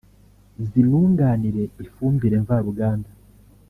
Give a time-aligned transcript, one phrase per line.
[0.67, 3.09] zinunganire ifumbire mvaruganda